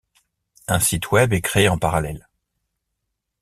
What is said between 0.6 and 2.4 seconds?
Un site web est créé en parallèle.